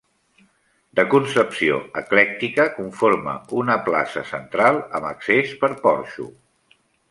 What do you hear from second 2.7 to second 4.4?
conforma una plaça